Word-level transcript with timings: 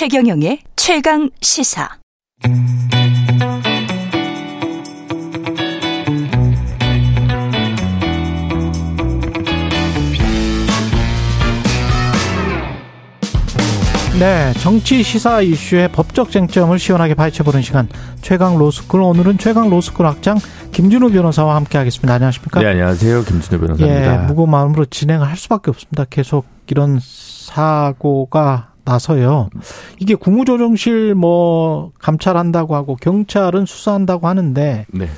최경영의 0.00 0.60
최강 0.76 1.28
시사. 1.42 1.86
네, 14.18 14.54
정치 14.54 15.02
시사 15.02 15.42
이슈의 15.42 15.92
법적 15.92 16.30
쟁점을 16.30 16.78
시원하게 16.78 17.12
파헤쳐보는 17.12 17.60
시간 17.60 17.86
최강 18.22 18.56
로스쿨 18.56 19.02
오늘은 19.02 19.36
최강 19.36 19.68
로스쿨 19.68 20.06
학장 20.06 20.38
김준호 20.72 21.10
변호사와 21.10 21.56
함께하겠습니다. 21.56 22.14
안녕하십니까? 22.14 22.60
네, 22.60 22.68
안녕하세요. 22.68 23.24
김준호 23.24 23.60
변호사입니다. 23.60 24.22
예, 24.22 24.26
무거운 24.26 24.50
마음으로 24.50 24.86
진행을 24.86 25.28
할 25.28 25.36
수밖에 25.36 25.70
없습니다. 25.70 26.06
계속 26.08 26.46
이런 26.68 26.98
사고가 27.02 28.69
나서요. 28.90 29.50
이게 29.98 30.14
국무조정실 30.14 31.14
뭐 31.14 31.92
감찰한다고 32.00 32.74
하고 32.74 32.96
경찰은 32.96 33.66
수사한다고 33.66 34.26
하는데 34.26 34.86
네. 34.92 35.08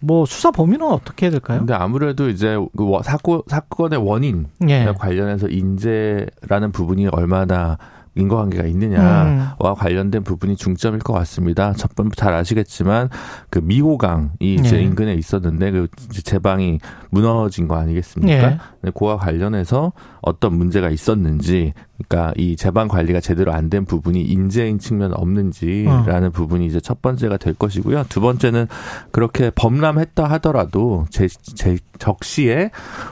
뭐 0.00 0.26
수사 0.26 0.50
범위는 0.50 0.86
어떻게 0.86 1.26
해야 1.26 1.30
될까요? 1.30 1.58
근데 1.58 1.74
아무래도 1.74 2.28
이제 2.28 2.56
그 2.76 2.90
사고 3.04 3.44
사건의 3.46 4.04
원인 4.04 4.46
예. 4.68 4.92
관련해서 4.98 5.48
인재라는 5.48 6.72
부분이 6.72 7.08
얼마나 7.08 7.78
인과관계가 8.14 8.64
있느냐와 8.64 9.24
음. 9.24 9.74
관련된 9.76 10.24
부분이 10.24 10.56
중점일 10.56 11.00
것 11.00 11.12
같습니다. 11.12 11.72
첫 11.74 11.94
번째 11.94 12.14
잘 12.16 12.34
아시겠지만 12.34 13.08
그 13.50 13.60
미호강이 13.60 14.28
이제 14.40 14.76
예. 14.76 14.82
인근에 14.82 15.14
있었는데 15.14 15.70
그 15.70 15.88
제방이 16.24 16.80
무너진 17.10 17.68
거 17.68 17.76
아니겠습니까? 17.76 18.32
예. 18.32 18.58
네, 18.82 18.90
그와 18.94 19.16
관련해서 19.16 19.92
어떤 20.22 20.54
문제가 20.56 20.90
있었는지, 20.90 21.72
그러니까 22.08 22.32
이 22.36 22.56
제방 22.56 22.88
관리가 22.88 23.20
제대로 23.20 23.52
안 23.52 23.70
된 23.70 23.84
부분이 23.84 24.22
인재인 24.22 24.80
측면 24.80 25.12
없는지라는 25.14 26.28
어. 26.28 26.30
부분이 26.30 26.66
이제 26.66 26.80
첫 26.80 27.00
번째가 27.00 27.36
될 27.36 27.54
것이고요. 27.54 28.06
두 28.08 28.20
번째는 28.20 28.66
그렇게 29.12 29.50
범람했다 29.50 30.24
하더라도 30.24 31.06
제, 31.10 31.28
제 31.28 31.78
적시에 32.00 32.70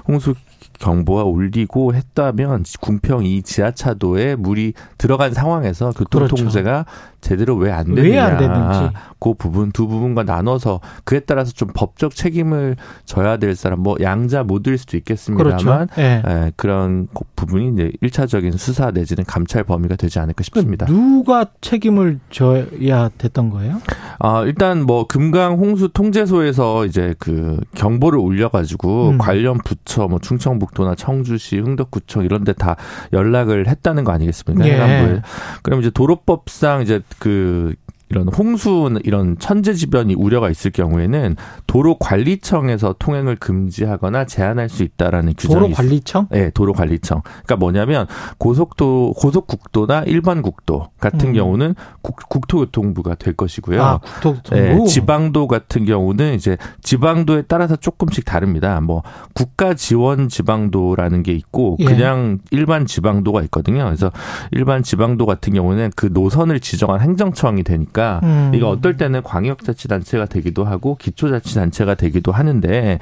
홍수 0.09 0.35
경보가 0.79 1.25
울리고 1.25 1.95
했다면 1.95 2.65
궁평 2.81 3.25
이 3.25 3.43
지하차도에 3.43 4.37
물이 4.37 4.75
들어간 4.97 5.33
상황에서 5.35 5.91
교통 5.93 6.29
통제가 6.29 6.87
제대로 7.21 7.57
왜 7.57 7.73
안 7.73 7.95
되느냐. 7.95 8.03
그렇죠. 8.03 8.13
왜안 8.15 8.39
됐는지. 8.39 8.97
그 9.19 9.35
부분 9.35 9.73
두 9.73 9.89
부분과 9.89 10.23
나눠서 10.23 10.81
그에 11.05 11.21
따라서 11.21 11.53
좀 11.53 11.69
법적 11.75 12.15
책임을 12.15 12.77
져야 13.05 13.37
될 13.39 13.57
사람 13.57 13.81
뭐 13.81 13.97
양자 14.01 14.45
모두일 14.45 14.79
수도 14.79 14.97
있겠습니다만 14.97 15.57
그렇죠. 15.59 15.87
예. 16.01 16.23
에, 16.25 16.53
그런 16.57 17.09
부분이 17.35 17.73
이제 17.73 17.91
일차적인 18.01 18.53
수사 18.53 18.91
내지는 18.93 19.25
감찰 19.25 19.65
범위가 19.65 19.97
되지 19.97 20.19
않을까 20.21 20.43
싶습니다. 20.45 20.87
누가 20.87 21.47
책임을 21.61 22.21
져야 22.31 23.11
됐던 23.19 23.51
거예요? 23.51 23.81
아, 24.21 24.43
일단 24.45 24.85
뭐 24.85 25.07
금강 25.07 25.55
홍수 25.59 25.89
통제소에서 25.89 26.85
이제 26.87 27.15
그 27.19 27.61
경보를 27.75 28.19
올려가지고 28.19 29.11
음. 29.11 29.19
관련 29.19 29.59
부처 29.59 30.09
뭐 30.09 30.19
충청북도나 30.19 30.95
청주시, 30.97 31.59
흥덕구청 31.59 32.25
이런 32.25 32.45
데 32.45 32.53
다 32.53 32.75
연락을 33.13 33.69
했다는 33.69 34.03
거 34.03 34.11
아니겠습니까? 34.13 34.67
예. 34.67 34.73
해관부에. 34.75 35.23
그럼 35.63 35.81
이제 35.81 35.91
도로법상 35.91 36.83
이제 36.83 37.01
그 37.21 37.75
이런 38.11 38.29
홍수 38.29 38.99
이런 39.05 39.39
천재지변이 39.39 40.15
우려가 40.15 40.49
있을 40.51 40.71
경우에는 40.71 41.37
도로관리청에서 41.67 42.97
통행을 42.99 43.37
금지하거나 43.37 44.25
제한할 44.25 44.69
수 44.69 44.83
있다라는 44.83 45.35
규정이 45.37 45.75
도로관리청? 45.75 46.29
네, 46.31 46.51
도로관리청. 46.51 47.23
그러니까 47.23 47.57
뭐냐면 47.57 48.07
고속도 48.39 49.15
고속국도나 49.17 50.05
일반 50.07 50.43
국도 50.43 50.89
같은 50.99 51.29
음. 51.31 51.35
경우는 51.35 51.75
국, 52.01 52.17
국토교통부가 52.29 53.15
될 53.17 53.35
것이고요. 53.35 53.83
아, 53.83 53.99
국토교통부. 53.99 54.57
네, 54.57 54.85
지방도 54.87 55.47
같은 55.47 55.85
경우는 55.85 56.35
이제 56.35 56.57
지방도에 56.83 57.43
따라서 57.49 57.77
조금씩 57.77 58.25
다릅니다. 58.25 58.81
뭐 58.81 59.03
국가 59.35 59.75
지원 59.75 60.29
지방도라는 60.29 61.23
게 61.23 61.33
있고 61.33 61.77
예. 61.81 61.85
그냥 61.85 62.39
일반 62.51 62.87
지방도가 62.87 63.43
있거든요. 63.43 63.85
그래서 63.85 64.11
일반 64.53 64.83
지방도 64.83 65.27
같은 65.27 65.53
경우는 65.53 65.91
그 65.95 66.09
노선을 66.13 66.61
지정한 66.61 67.01
행정청이 67.01 67.65
되니까 67.65 67.98
음. 68.23 68.53
이거 68.55 68.69
어떨 68.69 68.97
때는 68.97 69.23
광역자치단체가 69.23 70.27
되기도 70.27 70.65
하고 70.65 70.97
기초자치단체가 70.97 71.95
되기도 71.95 72.33
하는데 72.33 72.99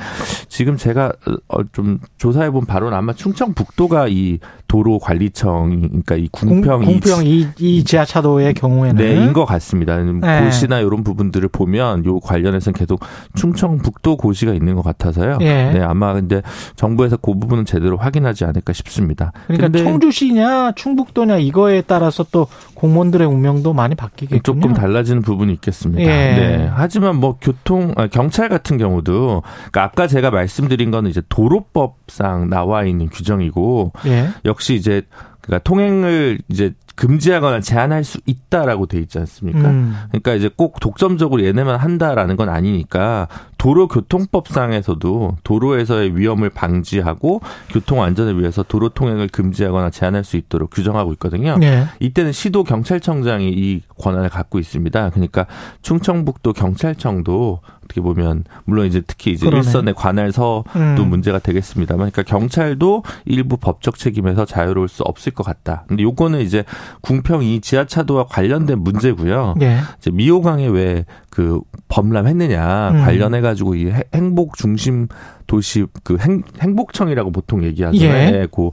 지금 0.48 0.76
제가 0.76 1.12
어, 1.48 1.58
좀 1.72 2.00
조사해 2.18 2.50
본 2.50 2.66
바로는 2.66 2.96
아마 2.96 3.12
충청북도가 3.12 4.08
이 4.08 4.38
도로 4.68 4.98
관리청 4.98 5.80
그러니까 5.80 6.16
이 6.16 6.28
궁평 6.32 6.82
이 6.82 6.86
공평 6.86 7.26
이, 7.26 7.46
이 7.58 7.84
지하차도의 7.84 8.54
경우에는 8.54 8.96
네, 8.96 9.24
인것 9.24 9.46
같습니다. 9.46 9.96
네. 9.96 10.44
고시나 10.44 10.80
이런 10.80 11.04
부분들을 11.04 11.48
보면 11.48 12.04
요 12.04 12.18
관련해서는 12.20 12.76
계속 12.76 13.00
충청북도 13.34 14.16
고시가 14.16 14.52
있는 14.52 14.74
것 14.74 14.82
같아서요. 14.82 15.38
예. 15.40 15.70
네, 15.72 15.80
아마 15.80 16.12
근데 16.14 16.42
정부에서 16.74 17.16
그 17.16 17.34
부분은 17.34 17.64
제대로 17.64 17.96
확인하지 17.96 18.44
않을까 18.44 18.72
싶습니다. 18.72 19.32
그러니까 19.46 19.78
청주시냐 19.78 20.72
충북도냐 20.72 21.38
이거에 21.38 21.82
따라서 21.82 22.24
또 22.30 22.48
공무원들의 22.74 23.26
운명도 23.26 23.72
많이 23.72 23.94
바뀌겠군요. 23.94 24.42
조금 24.42 24.74
달라지는 24.86 25.22
부분이 25.22 25.52
있겠습니다. 25.54 26.00
예. 26.02 26.06
네. 26.06 26.70
하지만 26.72 27.16
뭐 27.16 27.36
교통 27.40 27.92
아, 27.96 28.06
경찰 28.06 28.48
같은 28.48 28.78
경우도 28.78 29.42
그러니까 29.44 29.82
아까 29.82 30.06
제가 30.06 30.30
말씀드린 30.30 30.90
거는 30.90 31.10
이제 31.10 31.22
도로법상 31.28 32.48
나와 32.48 32.84
있는 32.84 33.08
규정이고 33.08 33.92
예. 34.06 34.28
역시 34.44 34.74
이제 34.74 35.02
그러니까 35.46 35.62
통행을 35.64 36.38
이제 36.48 36.74
금지하거나 36.96 37.60
제한할 37.60 38.04
수 38.04 38.18
있다라고 38.24 38.86
돼 38.86 38.98
있지 38.98 39.18
않습니까? 39.18 39.68
음. 39.68 39.94
그러니까 40.08 40.34
이제 40.34 40.48
꼭 40.54 40.80
독점적으로 40.80 41.44
얘네만 41.44 41.76
한다라는 41.76 42.36
건 42.36 42.48
아니니까 42.48 43.28
도로교통법상에서도 43.58 45.36
도로에서의 45.44 46.16
위험을 46.16 46.48
방지하고 46.50 47.42
교통 47.68 48.02
안전을 48.02 48.40
위해서 48.40 48.62
도로 48.62 48.88
통행을 48.88 49.28
금지하거나 49.28 49.90
제한할 49.90 50.24
수 50.24 50.38
있도록 50.38 50.70
규정하고 50.70 51.12
있거든요. 51.14 51.58
예. 51.62 51.84
이때는 52.00 52.32
시도 52.32 52.64
경찰청장이 52.64 53.50
이 53.50 53.82
권한을 54.00 54.30
갖고 54.30 54.58
있습니다. 54.58 55.10
그러니까 55.10 55.46
충청북도 55.82 56.54
경찰청도 56.54 57.60
어떻게 57.86 58.00
보면 58.00 58.44
물론 58.64 58.86
이제 58.86 59.00
특히 59.06 59.32
이제 59.32 59.46
그러네. 59.46 59.64
일선의 59.64 59.94
관할서도 59.94 60.64
음. 60.76 61.08
문제가 61.08 61.38
되겠습니다만, 61.38 62.10
그러니까 62.10 62.22
경찰도 62.22 63.04
일부 63.24 63.56
법적 63.56 63.96
책임에서 63.98 64.44
자유로울 64.44 64.88
수 64.88 65.02
없을 65.04 65.32
것 65.32 65.44
같다. 65.44 65.84
근데 65.88 66.02
요거는 66.02 66.40
이제 66.40 66.64
궁평 67.00 67.42
이 67.44 67.60
지하차도와 67.60 68.26
관련된 68.26 68.80
문제고요. 68.80 69.54
예. 69.62 69.78
이제 69.98 70.10
미호강에 70.10 70.66
왜 70.66 71.04
그 71.36 71.60
범람했느냐 71.88 72.90
음. 72.92 73.00
관련해 73.02 73.42
가지고 73.42 73.74
이 73.74 73.88
해- 73.90 74.04
행복 74.14 74.56
중심 74.56 75.06
도시 75.46 75.84
그 76.02 76.16
행, 76.18 76.42
행복청이라고 76.60 77.30
보통 77.30 77.62
얘기하잖아요. 77.62 78.08
예. 78.26 78.30
네, 78.32 78.46
그, 78.50 78.70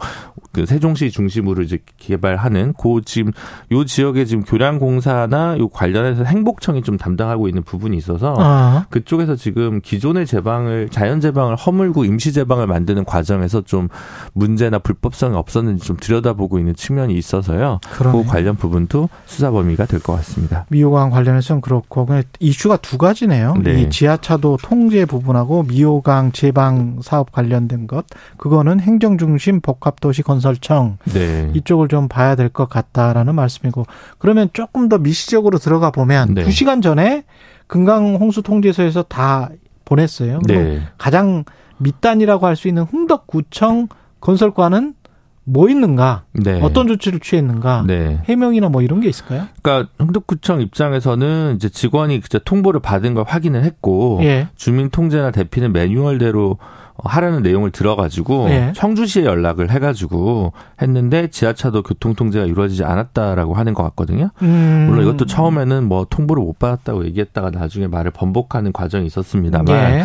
그 0.53 0.65
세종시 0.65 1.11
중심으로 1.11 1.61
이제 1.61 1.77
개발하는 1.97 2.73
그 2.79 3.01
지금 3.05 3.31
요 3.71 3.83
지역에 3.85 4.23
지금 4.25 4.43
교량 4.43 4.79
공사나 4.79 5.57
요 5.59 5.67
관련해서 5.67 6.23
행복청이 6.23 6.81
좀 6.83 6.97
담당하고 6.97 7.47
있는 7.49 7.63
부분이 7.63 7.95
있어서 7.97 8.33
아. 8.39 8.85
그쪽에서 8.89 9.35
지금 9.35 9.81
기존의 9.81 10.25
제방을 10.25 10.87
자연 10.89 11.19
제방을 11.21 11.57
허물고 11.57 12.05
임시 12.05 12.31
제방을 12.33 12.65
만드는 12.65 13.03
과정에서 13.05 13.61
좀 13.61 13.89
문제나 14.33 14.79
불법성이 14.79 15.35
없었는지 15.35 15.85
좀 15.85 15.97
들여다보고 15.99 16.57
있는 16.59 16.75
측면이 16.75 17.13
있어서요. 17.15 17.79
그러네. 17.91 18.23
그 18.23 18.27
관련 18.29 18.55
부분도 18.55 19.09
수사 19.25 19.51
범위가 19.51 19.85
될 19.85 19.99
것 19.99 20.13
같습니다. 20.15 20.65
미호강 20.69 21.09
관련해서는 21.11 21.61
그렇고 21.61 22.05
그냥 22.07 22.23
이슈가 22.39 22.77
두 22.77 22.97
가지네요. 22.97 23.55
네. 23.63 23.81
이 23.81 23.89
지하차도 23.89 24.57
통제 24.61 25.05
부분하고 25.05 25.63
미호강 25.63 26.31
제방 26.31 26.99
사업 27.01 27.31
관련된 27.31 27.87
것 27.87 28.05
그거는 28.37 28.79
행정 28.79 29.17
중심 29.17 29.59
복합도시 29.61 30.21
건설청 30.23 30.97
네. 31.13 31.51
이쪽을 31.53 31.87
좀 31.87 32.07
봐야 32.07 32.35
될 32.35 32.49
것 32.49 32.69
같다라는 32.69 33.35
말씀이고 33.35 33.85
그러면 34.19 34.49
조금 34.53 34.87
더 34.89 34.97
미시적으로 34.97 35.57
들어가 35.57 35.91
보면 35.91 36.33
네. 36.35 36.43
두 36.43 36.51
시간 36.51 36.81
전에 36.81 37.23
금강 37.67 38.15
홍수 38.15 38.41
통제소에서 38.43 39.03
다 39.03 39.49
보냈어요. 39.85 40.39
네. 40.47 40.81
가장 40.97 41.43
밑단이라고 41.79 42.45
할 42.45 42.55
수 42.55 42.67
있는 42.67 42.83
흥덕구청 42.83 43.87
건설과는 44.21 44.93
뭐 45.45 45.69
있는가? 45.69 46.23
네. 46.31 46.61
어떤 46.61 46.87
조치를 46.87 47.19
취했는가? 47.19 47.83
네. 47.85 48.21
해명이나 48.25 48.69
뭐 48.69 48.81
이런 48.81 49.01
게 49.01 49.09
있을까요? 49.09 49.47
그러니까 49.61 49.89
흥덕구청 49.99 50.61
입장에서는 50.61 51.55
이제 51.55 51.69
직원이 51.69 52.19
그제 52.21 52.39
통보를 52.43 52.79
받은 52.79 53.13
걸 53.13 53.25
확인을 53.27 53.63
했고 53.63 54.19
예. 54.23 54.47
주민 54.55 54.89
통제나 54.89 55.31
대피는 55.31 55.73
매뉴얼대로 55.73 56.57
하라는 57.03 57.41
내용을 57.41 57.71
들어가지고 57.71 58.49
예. 58.51 58.71
청주시에 58.75 59.25
연락을 59.25 59.71
해가지고 59.71 60.53
했는데 60.81 61.27
지하차도 61.27 61.83
교통 61.83 62.13
통제가 62.13 62.45
이루어지지 62.45 62.83
않았다라고 62.83 63.55
하는 63.55 63.73
것 63.73 63.83
같거든요. 63.83 64.29
음. 64.43 64.85
물론 64.87 65.03
이것도 65.03 65.25
처음에는 65.25 65.83
뭐 65.85 66.05
통보를 66.09 66.43
못 66.43 66.59
받았다고 66.59 67.05
얘기했다가 67.05 67.49
나중에 67.49 67.87
말을 67.87 68.11
번복하는 68.11 68.71
과정이 68.71 69.07
있었습니다만, 69.07 69.67
예. 69.75 70.03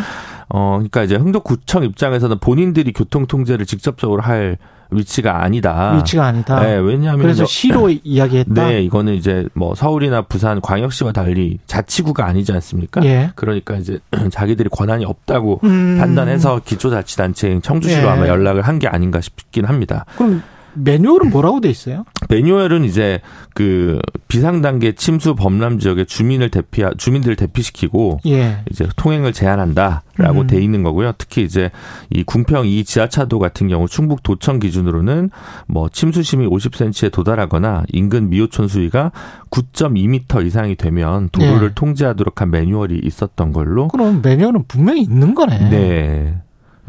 어, 0.49 0.77
그러니까 0.79 1.03
이제 1.03 1.15
흥덕구청 1.17 1.85
입장에서는 1.85 2.39
본인들이 2.39 2.93
교통 2.95 3.27
통제를 3.27 3.67
직접적으로 3.67 4.23
할 4.23 4.57
위치가 4.91 5.43
아니다. 5.43 5.95
위치가 5.97 6.25
아니다. 6.27 6.61
네, 6.61 6.77
왜냐하면 6.77 7.21
그래서 7.23 7.45
시로 7.45 7.91
이야기했다. 8.05 8.69
네, 8.69 8.83
이거는 8.83 9.15
이제 9.15 9.47
뭐 9.55 9.75
서울이나 9.75 10.23
부산 10.23 10.61
광역시와 10.61 11.13
달리 11.13 11.59
자치구가 11.67 12.25
아니지 12.27 12.53
않습니까? 12.53 13.05
예. 13.05 13.31
그러니까 13.35 13.77
이제 13.77 13.99
자기들이 14.31 14.69
권한이 14.71 15.05
없다고 15.05 15.61
음. 15.65 15.99
판단해서 16.01 16.61
기초자치단체인 16.65 17.61
청주시로 17.63 18.07
예. 18.07 18.11
아마 18.11 18.29
연락을 18.29 18.63
한 18.63 18.79
게 18.79 18.87
아닌가 18.87 19.21
싶긴 19.21 19.65
합니다. 19.65 20.05
그럼 20.17 20.41
매뉴얼은 20.79 21.31
뭐라고 21.31 21.61
돼 21.61 21.69
있어요? 21.69 22.05
매뉴얼은 22.29 22.85
이제 22.85 23.21
그 23.55 23.99
비상 24.29 24.63
단계 24.63 24.93
침수 24.93 25.35
범람 25.35 25.79
지역의 25.79 26.07
주민을 26.07 26.51
대피 26.51 26.83
주민들을 26.97 27.37
대피시키고 27.37 28.21
예. 28.27 28.59
이제 28.71 28.87
통행을 28.97 29.33
제한한다라고 29.33 30.43
음. 30.43 30.47
돼 30.47 30.61
있는 30.61 30.83
거고요. 30.83 31.13
특히 31.19 31.43
이제 31.43 31.71
이 32.11 32.23
궁평 32.23 32.67
이 32.67 32.85
지하차도 32.85 33.39
같은 33.39 33.69
경우 33.69 33.89
충북 33.89 34.23
도청 34.23 34.59
기준으로는 34.59 35.31
뭐 35.67 35.89
침수 35.89 36.23
심이 36.23 36.47
50cm에 36.47 37.13
도달하거나 37.13 37.85
인근 37.93 38.31
미호촌 38.31 38.69
수위가 38.69 39.13
9.2m 39.51 40.47
이상이 40.47 40.77
되면 40.77 41.29
도로를 41.31 41.69
예. 41.69 41.75
통제하도록 41.75 42.41
한 42.41 42.51
매뉴얼이 42.51 43.01
있었던 43.05 43.53
걸로. 43.53 43.89
그럼 43.89 44.21
매뉴얼은 44.23 44.65
분명히 44.69 45.03
있는 45.03 45.35
거네. 45.35 45.71
네. 45.71 46.35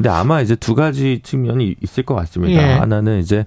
근데 0.00 0.08
아마 0.08 0.40
이제 0.40 0.56
두 0.56 0.74
가지 0.74 1.20
측면이 1.22 1.76
있을 1.82 2.04
것 2.04 2.14
같습니다. 2.14 2.62
예. 2.62 2.78
하나는 2.78 3.18
이제 3.18 3.44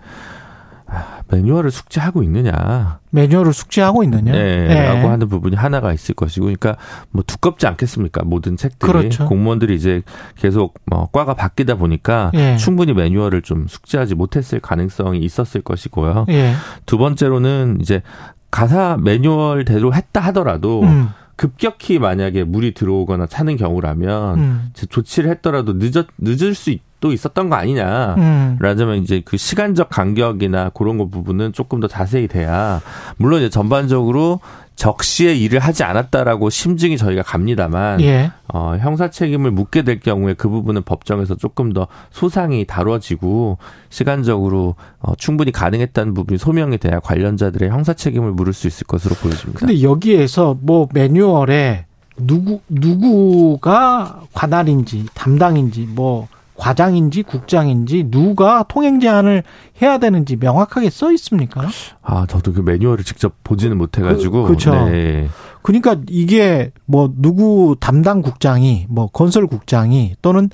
아, 0.85 1.21
매뉴얼을 1.27 1.71
숙지하고 1.71 2.21
있느냐. 2.21 2.99
매뉴얼을 3.09 3.53
숙지하고 3.53 4.03
있느냐? 4.03 4.33
네, 4.33 4.67
예. 4.69 4.81
라고 4.83 5.09
하는 5.09 5.27
부분이 5.27 5.55
하나가 5.55 5.91
있을 5.93 6.13
것이고, 6.13 6.45
그러니까 6.45 6.77
뭐 7.09 7.23
두껍지 7.25 7.65
않겠습니까? 7.65 8.23
모든 8.23 8.55
책들이 8.55 8.91
그렇죠. 8.91 9.25
공무원들이 9.25 9.73
이제 9.73 10.03
계속 10.35 10.75
뭐 10.85 11.09
과가 11.11 11.33
바뀌다 11.33 11.73
보니까 11.73 12.29
예. 12.35 12.55
충분히 12.57 12.93
매뉴얼을 12.93 13.41
좀 13.41 13.65
숙지하지 13.67 14.13
못했을 14.13 14.59
가능성이 14.59 15.21
있었을 15.21 15.61
것이고요. 15.61 16.27
예. 16.29 16.53
두 16.85 16.99
번째로는 16.99 17.79
이제 17.81 18.03
가사 18.51 18.99
매뉴얼대로 19.01 19.91
했다 19.95 20.21
하더라도 20.21 20.83
음. 20.83 21.09
급격히 21.35 21.99
만약에 21.99 22.43
물이 22.43 22.73
들어오거나 22.73 23.25
차는 23.27 23.57
경우라면 23.57 24.39
음. 24.39 24.71
조치를 24.89 25.29
했더라도 25.31 25.73
늦었 25.77 26.07
늦을 26.17 26.53
수또 26.53 27.11
있었던 27.11 27.49
거 27.49 27.55
아니냐. 27.55 28.15
음. 28.17 28.57
라자면 28.59 29.03
이제 29.03 29.21
그 29.25 29.37
시간적 29.37 29.89
간격이나 29.89 30.69
그런 30.69 30.97
거 30.97 31.07
부분은 31.07 31.53
조금 31.53 31.79
더 31.79 31.87
자세히 31.87 32.27
돼야 32.27 32.81
물론 33.17 33.39
이제 33.39 33.49
전반적으로 33.49 34.39
적시에 34.75 35.35
일을 35.35 35.59
하지 35.59 35.83
않았다라고 35.83 36.49
심증이 36.49 36.97
저희가 36.97 37.21
갑니다만 37.23 38.01
예. 38.01 38.31
어, 38.51 38.75
형사 38.79 39.09
책임을 39.09 39.51
묻게 39.51 39.83
될 39.83 39.99
경우에 39.99 40.33
그 40.33 40.49
부분은 40.49 40.83
법정에서 40.83 41.35
조금 41.35 41.73
더 41.73 41.87
소상히 42.11 42.65
다뤄지고 42.65 43.57
시간적으로 43.89 44.75
어, 44.99 45.13
충분히 45.15 45.51
가능했다는 45.51 46.13
부분이 46.13 46.37
소명이 46.37 46.79
돼야 46.79 46.99
관련자들의 46.99 47.69
형사 47.69 47.93
책임을 47.93 48.31
물을 48.31 48.53
수 48.53 48.67
있을 48.67 48.87
것으로 48.87 49.15
보여집니다. 49.15 49.59
근데 49.59 49.81
여기에서 49.83 50.57
뭐 50.59 50.87
매뉴얼에 50.91 51.85
누구 52.17 52.59
누구가 52.69 54.21
관할인지 54.33 55.05
담당인지 55.13 55.87
뭐 55.89 56.27
과장인지 56.55 57.23
국장인지 57.23 58.05
누가 58.11 58.63
통행 58.63 58.99
제한을 58.99 59.43
해야 59.81 59.97
되는지 59.97 60.35
명확하게 60.35 60.89
써 60.89 61.11
있습니까? 61.13 61.67
아 62.01 62.25
저도 62.27 62.53
그 62.53 62.61
매뉴얼을 62.61 63.03
직접 63.03 63.33
보지는 63.43 63.77
못해가지고 63.77 64.43
그- 64.43 64.49
그쵸. 64.53 64.73
네. 64.85 65.29
그러니까 65.61 65.95
이게 66.09 66.71
뭐 66.85 67.11
누구 67.15 67.75
담당 67.79 68.21
국장이 68.21 68.85
뭐 68.89 69.07
건설 69.07 69.47
국장이 69.47 70.15
또는 70.21 70.49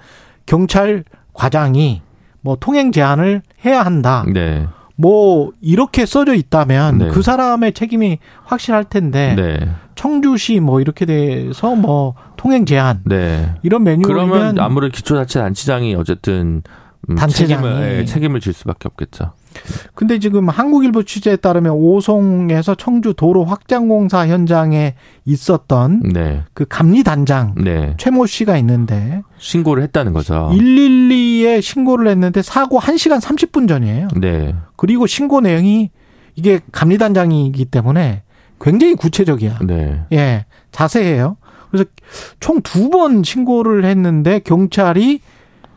경찰 0.45 1.03
과장이 1.33 2.01
뭐 2.41 2.55
통행 2.59 2.91
제한을 2.91 3.41
해야 3.65 3.81
한다. 3.81 4.23
네. 4.31 4.67
뭐 4.99 5.53
이렇게 5.61 6.05
써져 6.05 6.33
있다면 6.33 6.97
네. 6.97 7.07
그 7.07 7.21
사람의 7.21 7.71
책임이 7.71 8.19
확실할 8.43 8.83
텐데 8.83 9.33
네. 9.33 9.71
청주시 9.95 10.59
뭐 10.59 10.81
이렇게 10.81 11.05
돼서 11.05 11.73
뭐 11.73 12.15
통행 12.35 12.65
제한 12.65 13.03
네. 13.05 13.55
이런 13.63 13.85
그러면 13.85 14.01
매뉴얼이면 14.01 14.59
아무래도 14.59 14.91
기초자치단체장이 14.91 15.95
어쨌든 15.95 16.63
음, 17.09 17.15
단체장이. 17.15 17.47
책임을, 17.47 17.99
예, 18.01 18.05
책임을 18.05 18.41
질 18.41 18.51
수밖에 18.51 18.89
없겠죠. 18.89 19.31
근데 19.95 20.19
지금 20.19 20.47
한국일보 20.49 21.03
취재에 21.03 21.35
따르면 21.35 21.73
오송에서 21.73 22.75
청주 22.75 23.13
도로 23.13 23.43
확장 23.45 23.87
공사 23.87 24.27
현장에 24.27 24.95
있었던 25.25 26.01
네, 26.13 26.43
그 26.53 26.65
감리 26.67 27.03
단장 27.03 27.55
네 27.55 27.95
최모 27.97 28.25
씨가 28.25 28.57
있는데 28.57 29.21
신고를 29.37 29.83
했다는 29.83 30.13
거죠. 30.13 30.49
112에 30.53 31.61
신고를 31.61 32.07
했는데 32.07 32.41
사고 32.41 32.79
1시간 32.79 33.19
30분 33.21 33.67
전이에요. 33.67 34.07
네, 34.17 34.55
그리고 34.75 35.07
신고 35.07 35.41
내용이 35.41 35.89
이게 36.35 36.59
감리 36.71 36.97
단장이기 36.97 37.65
때문에 37.65 38.23
굉장히 38.61 38.95
구체적이야. 38.95 39.59
네, 39.65 40.01
예, 40.11 40.45
자세해요. 40.71 41.37
그래서 41.71 41.85
총 42.39 42.61
두 42.61 42.89
번 42.89 43.23
신고를 43.23 43.85
했는데 43.85 44.39
경찰이 44.39 45.19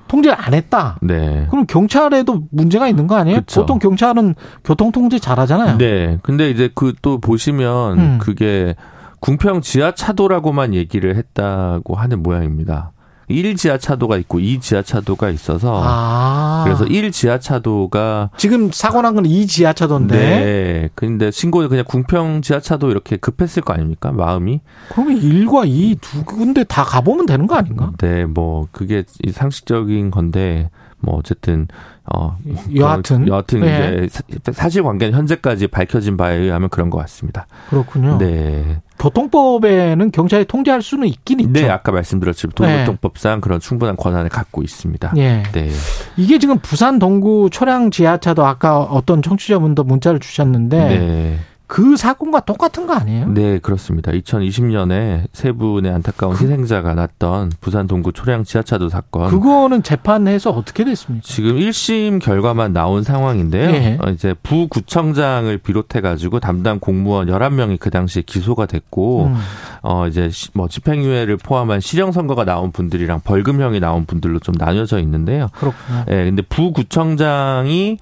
통제를 0.08 0.36
안 0.38 0.52
했다. 0.54 0.98
네. 1.00 1.46
그럼 1.50 1.66
경찰에도 1.66 2.42
문제가 2.50 2.88
있는 2.88 3.06
거 3.06 3.16
아니에요? 3.16 3.40
그쵸. 3.40 3.60
보통 3.62 3.78
경찰은 3.78 4.34
교통 4.64 4.92
통제 4.92 5.18
잘하잖아요. 5.18 5.78
네. 5.78 6.18
근데 6.22 6.50
이제 6.50 6.68
그 6.74 6.92
또 7.02 7.18
보시면 7.20 7.98
음. 7.98 8.18
그게 8.20 8.74
궁평 9.20 9.60
지하차도라고만 9.62 10.74
얘기를 10.74 11.16
했다고 11.16 11.94
하는 11.96 12.22
모양입니다. 12.22 12.92
1 13.32 13.56
지하차도가 13.56 14.16
있고 14.18 14.38
2 14.40 14.60
지하차도가 14.60 15.30
있어서 15.30 15.80
아. 15.84 16.62
그래서 16.64 16.84
1 16.84 17.10
지하차도가 17.12 18.30
지금 18.36 18.70
사고 18.72 19.00
난 19.02 19.14
건 19.14 19.26
이 19.26 19.46
지하차도인데 19.46 20.16
네. 20.16 20.88
근데 20.94 21.30
신고는 21.30 21.68
그냥 21.68 21.84
궁평 21.86 22.42
지하차도 22.42 22.90
이렇게 22.90 23.16
급했을 23.16 23.62
거 23.62 23.72
아닙니까? 23.72 24.10
마음이. 24.12 24.60
그러면 24.90 25.20
1과 25.20 25.66
2두 25.68 26.24
군데 26.26 26.64
다 26.64 26.82
가보면 26.84 27.26
되는 27.26 27.46
거 27.46 27.54
아닌가? 27.56 27.92
네, 27.98 28.24
뭐 28.26 28.68
그게 28.72 29.04
이 29.24 29.30
상식적인 29.30 30.10
건데 30.10 30.70
뭐 31.00 31.16
어쨌든 31.16 31.66
어 32.12 32.36
여하튼. 32.76 33.24
그, 33.24 33.30
여하튼 33.30 33.60
네. 33.60 34.06
이제 34.06 34.08
사- 34.44 34.52
사실관계는 34.52 35.16
현재까지 35.18 35.66
밝혀진 35.68 36.16
바에 36.16 36.36
의하면 36.36 36.68
그런 36.68 36.90
것 36.90 36.98
같습니다. 36.98 37.46
그렇군요. 37.70 38.18
네, 38.18 38.80
교통법에는 39.02 40.12
경찰이 40.12 40.44
통제할 40.44 40.80
수는 40.80 41.08
있긴 41.08 41.40
있죠. 41.40 41.52
네 41.52 41.68
아까 41.68 41.90
말씀드렸지만 41.90 42.52
도로교통법상 42.54 43.40
그런 43.40 43.58
충분한 43.58 43.96
권한을 43.96 44.28
갖고 44.28 44.62
있습니다. 44.62 45.14
예. 45.16 45.42
네, 45.52 45.70
이게 46.16 46.38
지금 46.38 46.58
부산 46.58 47.00
동구 47.00 47.50
초량 47.50 47.90
지하차도 47.90 48.46
아까 48.46 48.80
어떤 48.80 49.20
청취자분도 49.20 49.82
문자를 49.82 50.20
주셨는데 50.20 50.78
네, 50.78 51.38
그 51.74 51.96
사건과 51.96 52.40
똑같은 52.40 52.86
거 52.86 52.92
아니에요? 52.92 53.28
네 53.28 53.58
그렇습니다. 53.58 54.12
2020년에 54.12 55.22
세 55.32 55.52
분의 55.52 55.90
안타까운 55.90 56.34
희생자가 56.34 56.92
났던 56.92 57.50
부산 57.62 57.86
동구 57.86 58.12
초량 58.12 58.44
지하차도 58.44 58.90
사건. 58.90 59.30
그거는 59.30 59.82
재판해서 59.82 60.50
어떻게 60.50 60.84
됐습니까? 60.84 61.24
지금 61.26 61.56
1심 61.56 62.20
결과만 62.20 62.74
나온 62.74 63.02
상황인데요. 63.02 63.70
예. 63.70 63.98
어, 64.02 64.10
이제 64.10 64.34
부구청장을 64.42 65.56
비롯해 65.56 66.02
가지고 66.02 66.40
담당 66.40 66.78
공무원 66.78 67.28
11명이 67.28 67.78
그 67.80 67.88
당시에 67.88 68.20
기소가 68.26 68.66
됐고, 68.66 69.28
음. 69.28 69.36
어, 69.80 70.06
이제 70.08 70.28
시- 70.28 70.50
뭐 70.52 70.68
집행유예를 70.68 71.38
포함한 71.38 71.80
실형선고가 71.80 72.44
나온 72.44 72.70
분들이랑 72.72 73.20
벌금형이 73.24 73.80
나온 73.80 74.04
분들로 74.04 74.40
좀 74.40 74.54
나뉘어져 74.58 74.98
있는데요. 74.98 75.48
그렇군요. 75.54 76.04
예, 76.10 76.24
근데 76.24 76.42
부구청장이 76.42 77.96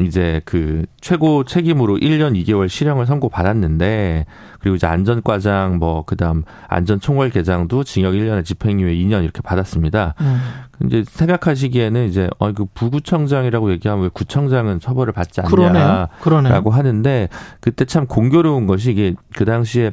이제 0.00 0.40
그 0.44 0.84
최고 1.00 1.44
책임으로 1.44 1.96
1년 1.98 2.40
2개월 2.42 2.68
실형을 2.68 3.06
선고받았는데 3.06 4.26
그리고 4.60 4.76
이제 4.76 4.86
안전과장 4.86 5.78
뭐 5.78 6.04
그다음 6.04 6.44
안전총괄계장도 6.68 7.84
징역 7.84 8.12
1년에 8.12 8.44
집행유예 8.44 8.94
2년 8.94 9.24
이렇게 9.24 9.42
받았습니다. 9.42 10.14
음. 10.20 10.40
이제 10.86 11.04
생각하시기에는 11.06 12.08
이제 12.08 12.28
어그 12.38 12.66
부구청장이라고 12.74 13.72
얘기하면 13.72 14.04
왜 14.04 14.10
구청장은 14.12 14.80
처벌을 14.80 15.12
받지. 15.12 15.40
않냐라고 15.40 16.22
그러네요. 16.22 16.62
하는데 16.70 17.28
그때 17.60 17.84
참 17.84 18.06
공교로운 18.06 18.66
것이 18.66 18.92
이게 18.92 19.14
그 19.34 19.44
당시에 19.44 19.92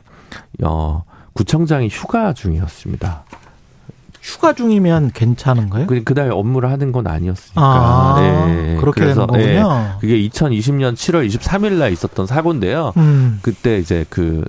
어 0.64 1.04
구청장이 1.34 1.88
휴가 1.90 2.34
중이었습니다. 2.34 3.24
휴가 4.22 4.54
중이면 4.54 5.12
괜찮은 5.14 5.70
거예요? 5.70 5.88
그 5.88 6.04
그날 6.04 6.32
업무를 6.32 6.70
하는 6.72 6.92
건 6.92 7.08
아니었으니까. 7.08 7.62
아, 7.62 8.16
네. 8.20 8.76
그렇게 8.80 9.02
그래서, 9.02 9.26
되는 9.28 9.46
네. 9.46 9.62
거군요. 9.62 9.98
그게 10.02 10.18
2020년 10.28 10.94
7월 10.94 11.28
23일 11.28 11.74
날 11.74 11.92
있었던 11.94 12.26
사고인데요. 12.28 12.94
음. 12.98 13.40
그때 13.42 13.78
이제 13.78 14.06
그 14.10 14.44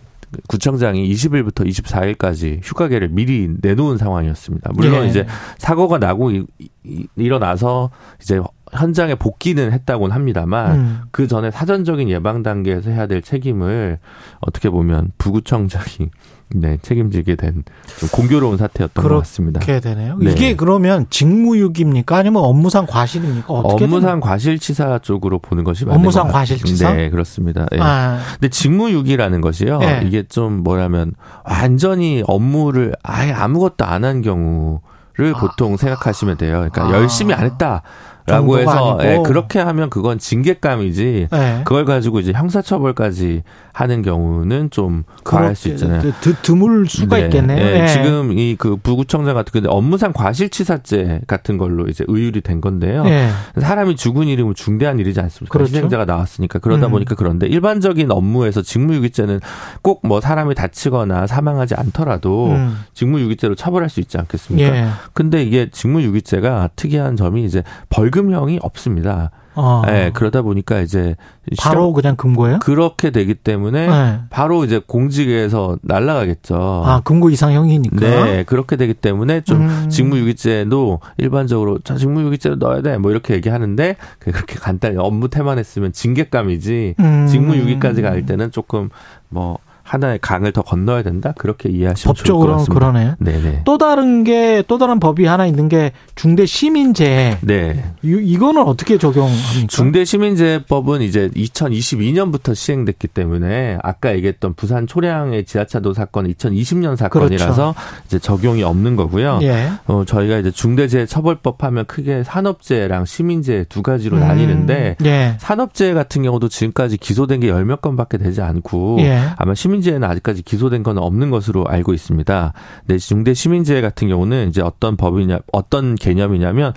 구청장이 0.49 1.09
20일부터 1.13 1.67
24일까지 1.67 2.61
휴가계를 2.63 3.09
미리 3.09 3.49
내놓은 3.61 3.99
상황이었습니다. 3.99 4.71
물론 4.75 5.05
예. 5.05 5.09
이제 5.09 5.27
사고가 5.59 5.99
나고 5.99 6.31
이- 6.31 6.47
이- 6.85 7.07
일어나서 7.17 7.91
이제 8.23 8.41
현장에 8.73 9.17
복귀는 9.17 9.73
했다고는 9.73 10.15
합니다만 10.15 10.77
음. 10.79 11.01
그 11.11 11.27
전에 11.27 11.51
사전적인 11.51 12.09
예방 12.11 12.45
단계에서 12.45 12.91
해야 12.91 13.09
될 13.09 13.23
책임을 13.23 13.99
어떻게 14.41 14.71
보면 14.71 15.11
부구청장이 15.19 16.11
네, 16.53 16.79
책임지게 16.83 17.37
된 17.37 17.63
좀 17.99 18.09
공교로운 18.11 18.57
사태였던 18.57 19.07
것 19.07 19.19
같습니다. 19.19 19.61
그렇게 19.61 19.81
되네요. 19.81 20.17
네. 20.19 20.33
이게 20.33 20.57
그러면 20.57 21.07
직무유기입니까? 21.11 22.17
아니면 22.17 22.43
업무상 22.45 22.87
과실입니까? 22.87 23.53
어떻게 23.53 23.85
업무상 23.85 24.01
되나요? 24.01 24.21
과실치사 24.21 25.01
쪽으로 25.03 25.39
보는 25.39 25.65
것이 25.65 25.85
맞는 25.85 25.99
업무상. 25.99 26.29
과실치사? 26.29 26.95
네, 26.95 27.11
그렇습니다. 27.11 27.67
예. 27.73 27.79
아, 27.81 28.19
근데 28.35 28.49
직무유기라는 28.49 29.41
것이요. 29.43 29.79
네. 29.79 30.03
이게 30.07 30.23
좀 30.25 30.63
뭐냐면 30.65 31.13
완전히 31.45 32.23
업무를 32.27 32.95
아예 33.03 33.33
아무것도 33.33 33.85
안 33.85 34.01
한 34.05 34.23
경우를 34.23 35.35
보통 35.39 35.77
생각하시면 35.77 36.39
돼요. 36.39 36.67
그러니까 36.71 36.87
아. 36.89 36.93
열심히 36.93 37.35
안 37.35 37.45
했다. 37.45 37.83
라고 38.27 38.59
해서. 38.59 38.99
예, 39.03 39.21
그렇게 39.25 39.59
하면 39.59 39.91
그건 39.91 40.19
징계감이지. 40.19 41.29
네. 41.31 41.63
그걸 41.65 41.85
가지고 41.85 42.21
이제 42.21 42.33
형사처벌까지 42.33 43.43
하는 43.73 44.03
경우는 44.03 44.71
좀 44.71 45.05
과할 45.25 45.55
수 45.57 45.69
있잖아요. 45.69 46.13
드, 46.21 46.35
드물 46.43 46.87
수가 46.89 47.17
네, 47.19 47.25
있겠네요. 47.25 47.59
예, 47.59 47.83
예. 47.83 47.87
지금 47.89 48.33
이 48.39 48.57
그 48.59 48.77
부구청장 48.77 49.35
같은 49.35 49.53
근데 49.53 49.69
업무상 49.71 50.13
과실치사죄 50.13 51.23
같은 51.27 51.57
걸로 51.57 51.87
이제 51.87 52.05
의율이 52.09 52.41
된 52.43 52.61
건데요. 52.61 53.05
예. 53.07 53.29
사람이 53.61 53.97
죽은 53.97 54.27
일이 54.29 54.43
뭐 54.43 54.53
중대한 54.55 54.99
일이지 54.99 55.19
않습니까? 55.21 55.53
그렇죠. 55.53 55.75
희생자가 55.77 56.05
나왔으니까 56.05 56.59
그러다 56.59 56.87
음. 56.87 56.91
보니까 56.93 57.15
그런데 57.15 57.47
일반적인 57.47 58.11
업무에서 58.11 58.63
직무유기죄는 58.63 59.41
꼭 59.83 60.01
뭐 60.03 60.21
사람이 60.21 60.55
다치거나 60.55 61.27
사망하지 61.27 61.75
않더라도 61.77 62.49
음. 62.53 62.79
직무유기죄로 62.95 63.55
처벌할 63.55 63.89
수 63.91 64.01
있지 64.01 64.17
않겠습니까? 64.19 64.77
예. 64.77 64.87
근데 65.13 65.43
이게 65.43 65.69
직무유기죄가 65.71 66.71
특이한 66.75 67.17
점이 67.17 67.45
이제 67.45 67.63
벌 67.91 68.10
금형이 68.11 68.59
없습니다. 68.63 69.31
어. 69.57 69.83
예, 69.89 70.11
그러다 70.15 70.43
보니까 70.43 70.81
이제 70.81 71.17
바로 71.59 71.93
그냥 71.93 72.15
금고예요? 72.15 72.61
그렇게 72.61 73.11
되기 73.11 73.35
때문에 73.35 73.89
네. 73.89 74.21
바로 74.31 74.65
이제 74.65 74.81
공직에서 74.87 75.77
날아가겠죠. 75.83 76.55
아, 76.87 77.01
금고 77.05 77.31
이상형이니까. 77.31 77.97
네, 77.99 78.45
그렇게 78.45 78.77
되기 78.77 78.95
때문에 78.95 79.41
좀 79.41 79.63
음. 79.63 79.89
직무유기죄도 79.91 81.01
일반적으로 81.19 81.81
자 81.81 81.97
직무유기죄로 81.97 82.57
넣어야 82.57 82.81
돼 82.83 82.97
뭐 82.99 83.11
이렇게 83.11 83.35
얘기하는데 83.35 83.97
그렇게 84.21 84.55
간단히 84.57 84.97
업무 84.99 85.29
태만 85.29 85.59
했으면 85.59 85.93
징계감이지 85.93 86.95
음. 87.01 87.27
직무유기까지 87.27 88.03
갈 88.03 88.25
때는 88.27 88.53
조금 88.53 88.89
뭐 89.29 89.59
하나의 89.91 90.19
강을 90.21 90.53
더 90.53 90.63
건너야 90.63 91.03
된다 91.03 91.33
그렇게 91.37 91.69
이해하시면 91.69 92.15
좋을 92.15 92.15
것 92.15 92.19
법적으로는 92.19 92.59
같습니다. 92.59 92.75
그러네요. 92.75 93.15
네네. 93.19 93.63
또 93.65 93.79
다른 93.79 94.25
게, 94.25 94.63
또 94.69 94.79
다른 94.79 95.01
법이 95.01 95.27
하나 95.27 95.47
있는 95.47 95.69
게 95.69 95.93
중대 96.15 96.47
시민죄. 96.47 97.39
네. 97.41 97.85
이, 98.03 98.19
이거는 98.23 98.63
어떻게 98.63 98.99
적용합니까? 98.99 99.67
중대 99.69 100.05
시민재법은 100.05 101.03
이제 101.03 101.29
2022년부터 101.35 102.55
시행됐기 102.55 103.09
때문에 103.09 103.79
아까 103.83 104.15
얘기했던 104.15 104.55
부산 104.55 104.87
초량의 104.87 105.45
지하차 105.45 105.81
도 105.81 105.93
사건은 105.95 106.33
2020년 106.35 106.97
사건이라서 106.97 107.75
이제 108.07 108.19
적용이 108.19 108.63
없는 108.63 108.97
거고요. 108.97 109.39
예. 109.43 109.71
어, 109.87 110.05
저희가 110.07 110.39
이제 110.39 110.51
중대재해 110.51 111.07
처벌법 111.07 111.65
하면 111.65 111.85
크게 111.87 112.23
산업재해랑 112.25 113.05
시민재해 113.07 113.65
두 113.69 113.83
가지로 113.83 114.19
음. 114.19 114.21
나뉘는데 114.21 114.97
예. 115.05 115.37
산업재해 115.39 115.95
같은 115.95 116.23
경우도 116.23 116.49
지금까지 116.49 116.97
기소된 116.97 117.41
게 117.41 117.49
열 117.49 117.65
몇 117.65 117.81
건밖에 117.83 118.19
되지 118.19 118.41
않고 118.43 118.97
예. 119.01 119.21
아마 119.37 119.55
시민 119.55 119.80
재해는 119.81 120.09
아직까지 120.09 120.43
기소된 120.43 120.83
건 120.83 120.99
없는 120.99 121.31
것으로 121.31 121.67
알고 121.67 121.93
있습니다. 121.93 122.53
네, 122.87 122.99
중대 122.99 123.35
시민재해 123.35 123.81
같은 123.81 124.09
경우는 124.09 124.49
이제 124.49 124.63
어떤 124.63 124.97
법이냐, 124.97 125.41
어떤 125.53 125.95
개념이냐면 125.95 126.73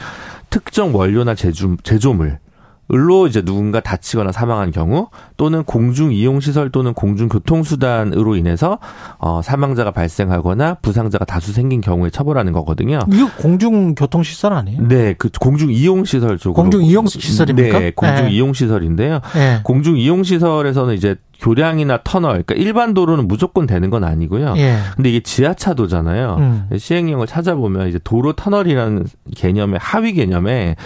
특정 0.50 0.96
원료나 0.96 1.36
제조, 1.36 1.76
제조물 1.84 2.40
을로 2.92 3.28
이제 3.28 3.42
누군가 3.42 3.80
다치거나 3.80 4.34
사망한 4.34 4.72
경우 4.72 5.08
또는 5.38 5.64
공중 5.64 6.12
이용 6.12 6.42
시설 6.42 6.70
또는 6.70 6.94
공중 6.94 7.30
교통 7.30 7.64
수단으로 7.64 8.36
인해서 8.36 8.78
어 9.20 9.42
사망자가 9.42 9.92
발생하거나 9.92 10.76
부상자가 10.82 11.24
다수 11.24 11.54
생긴 11.54 11.80
경우에 11.80 12.10
처벌하는 12.10 12.52
거거든요. 12.52 13.00
이거 13.12 13.30
공중 13.38 13.96
교통 13.96 14.22
시설 14.22 14.52
아니에요? 14.52 14.86
네, 14.86 15.16
그 15.18 15.30
공중 15.40 15.72
이용 15.72 16.04
시설 16.04 16.38
쪽으로 16.38 16.62
공중 16.62 16.84
이용 16.84 17.08
시설입니까? 17.08 17.80
네, 17.80 17.92
공중 17.96 18.26
네. 18.26 18.32
이용 18.32 18.52
시설인데요. 18.52 19.22
예. 19.38 19.62
공중 19.64 19.98
이용 19.98 20.24
시설에서는 20.24 20.94
이제 20.94 21.16
교량이나 21.44 22.00
터널, 22.04 22.44
그러니까 22.44 22.56
일반 22.56 22.94
도로는 22.94 23.28
무조건 23.28 23.68
되는 23.68 23.90
건 23.90 24.06
아니고요. 24.06 24.54
예. 24.58 24.78
근데 24.96 25.10
이게 25.10 25.20
지하차도잖아요. 25.20 26.36
음. 26.40 26.70
시행령을 26.78 27.28
찾아보면 27.28 27.90
이제 27.90 28.00
도로 28.02 28.32
터널이라는 28.32 29.06
개념의 29.36 29.80
하위 29.82 30.14
개념에 30.14 30.78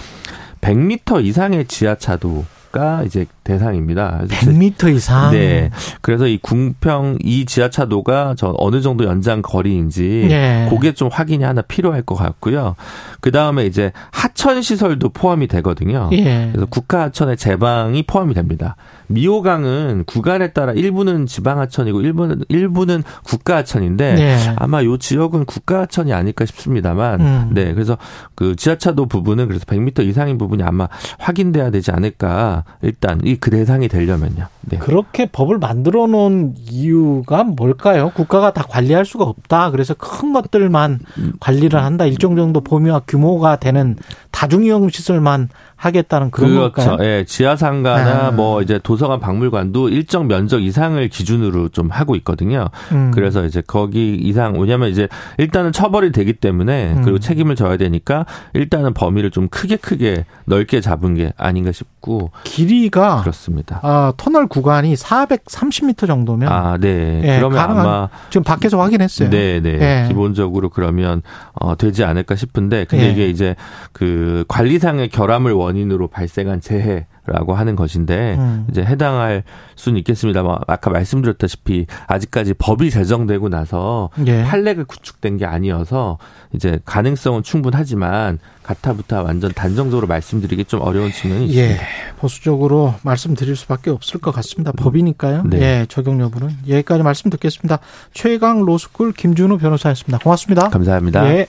100m 0.61 1.23
이상의 1.23 1.65
지하차도 1.65 2.45
가 2.71 3.01
이제 3.05 3.25
대상입니다. 3.45 4.23
그래서 4.27 4.51
100m 4.51 4.95
이상. 4.95 5.31
네. 5.31 5.69
그래서 6.01 6.27
이 6.27 6.37
궁평 6.37 7.17
이 7.21 7.45
지하차도가 7.45 8.35
저 8.37 8.53
어느 8.57 8.81
정도 8.81 9.05
연장 9.05 9.41
거리인지 9.41 10.27
예. 10.29 10.67
그게 10.69 10.93
좀 10.93 11.07
확인이 11.09 11.45
하나 11.45 11.61
필요할 11.61 12.01
것 12.01 12.15
같고요. 12.15 12.75
그 13.21 13.31
다음에 13.31 13.65
이제 13.65 13.93
하천 14.11 14.61
시설도 14.61 15.09
포함이 15.09 15.47
되거든요. 15.47 16.09
예. 16.11 16.49
그래서 16.51 16.65
국가 16.69 17.03
하천의 17.03 17.37
제방이 17.37 18.03
포함이 18.03 18.33
됩니다. 18.33 18.75
미호강은 19.07 20.03
구간에 20.05 20.51
따라 20.51 20.73
일부는 20.73 21.25
지방 21.25 21.59
하천이고 21.59 22.01
일부는 22.01 22.43
일부는 22.49 23.03
국가 23.23 23.57
하천인데 23.57 24.15
예. 24.19 24.37
아마 24.57 24.83
요 24.83 24.97
지역은 24.97 25.45
국가 25.45 25.81
하천이 25.81 26.13
아닐까 26.13 26.45
싶습니다만 26.45 27.21
음. 27.21 27.49
네 27.53 27.73
그래서 27.73 27.97
그 28.35 28.55
지하차도 28.55 29.07
부분은 29.07 29.47
그래서 29.47 29.65
100m 29.65 30.05
이상인 30.05 30.37
부분이 30.37 30.63
아마 30.63 30.87
확인돼야 31.17 31.71
되지 31.71 31.91
않을까 31.91 32.63
일단 32.81 33.19
이 33.23 33.37
그 33.39 33.51
대상이 33.51 33.87
되려면요. 33.87 34.47
네. 34.61 34.77
그렇게 34.77 35.25
법을 35.27 35.57
만들어 35.59 36.07
놓은 36.07 36.55
이유가 36.69 37.43
뭘까요? 37.45 38.11
국가가 38.13 38.51
다 38.51 38.63
관리할 38.67 39.05
수가 39.05 39.23
없다. 39.23 39.71
그래서 39.71 39.93
큰 39.93 40.33
것들만 40.33 40.99
관리를 41.39 41.81
한다. 41.81 42.05
일정 42.05 42.35
정도 42.35 42.59
범위와 42.61 43.03
규모가 43.07 43.57
되는 43.57 43.95
다중이용 44.31 44.89
시설만 44.89 45.47
하겠다는 45.77 46.31
그런 46.31 46.49
그렇죠. 46.49 46.73
걸까요? 46.73 47.07
예, 47.07 47.23
지하상가나 47.23 48.27
아. 48.27 48.31
뭐 48.31 48.61
이제 48.61 48.79
도서관 48.81 49.19
박물관도 49.19 49.89
일정 49.89 50.27
면적 50.27 50.61
이상을 50.61 51.07
기준으로 51.07 51.69
좀 51.69 51.89
하고 51.91 52.15
있거든요. 52.17 52.69
음. 52.91 53.11
그래서 53.13 53.45
이제 53.45 53.61
거기 53.65 54.15
이상 54.15 54.59
왜냐면 54.59 54.89
이제 54.89 55.07
일단은 55.37 55.71
처벌이 55.71 56.11
되기 56.11 56.33
때문에 56.33 56.93
음. 56.93 57.01
그리고 57.03 57.19
책임을 57.19 57.55
져야 57.55 57.77
되니까 57.77 58.25
일단은 58.53 58.93
범위를 58.93 59.29
좀 59.29 59.47
크게 59.49 59.77
크게 59.77 60.25
넓게 60.45 60.81
잡은 60.81 61.13
게 61.13 61.31
아닌가 61.37 61.71
싶고 61.71 62.31
길이가 62.43 63.21
그렇습니다. 63.21 63.79
아, 63.83 64.13
터널 64.17 64.47
구간이 64.47 64.95
430m 64.95 66.07
정도면 66.07 66.51
아, 66.51 66.77
네. 66.79 67.21
예, 67.23 67.37
그러면 67.37 67.59
아마 67.59 68.09
지금 68.29 68.43
밖에서 68.43 68.79
확인했어요. 68.79 69.29
네, 69.29 69.59
네. 69.61 69.77
예. 69.79 70.07
기본적으로 70.07 70.69
그러면 70.69 71.21
어 71.53 71.75
되지 71.75 72.03
않을까 72.03 72.35
싶은데 72.35 72.85
근데 72.85 73.07
예. 73.07 73.11
이게 73.11 73.29
이제 73.29 73.55
그 73.91 74.43
관리상의 74.47 75.09
결함을 75.09 75.51
원인으로 75.67 76.07
발생한 76.07 76.61
재해라고 76.61 77.53
하는 77.53 77.75
것인데 77.75 78.35
음. 78.37 78.67
이제 78.69 78.83
해당할 78.83 79.43
수는 79.75 79.99
있겠습니다만 79.99 80.59
아까 80.67 80.89
말씀드렸다시피 80.89 81.85
아직까지 82.07 82.53
법이 82.55 82.89
제정되고 82.89 83.49
나서 83.49 84.09
예. 84.25 84.43
판례가 84.43 84.85
구축된 84.85 85.37
게 85.37 85.45
아니어서 85.45 86.17
이제 86.53 86.79
가능성은 86.85 87.43
충분하지만 87.43 88.39
가타부타 88.63 89.21
완전 89.21 89.51
단정적으로 89.53 90.07
말씀드리기 90.07 90.65
좀 90.65 90.81
어려운 90.81 91.11
측면이 91.11 91.45
있습니다. 91.45 91.73
예, 91.73 91.79
보수적으로 92.19 92.95
말씀드릴 93.03 93.55
수밖에 93.55 93.91
없을 93.91 94.19
것 94.19 94.31
같습니다. 94.31 94.71
법이니까요. 94.73 95.43
네. 95.45 95.61
예, 95.61 95.85
적용 95.87 96.19
여부는 96.19 96.49
여기까지 96.67 97.03
말씀 97.03 97.29
듣겠습니다. 97.29 97.79
최강 98.13 98.65
로스쿨 98.65 99.13
김준우 99.13 99.57
변호사였습니다. 99.57 100.19
고맙습니다. 100.19 100.69
감사합니다. 100.69 101.27
예. 101.33 101.47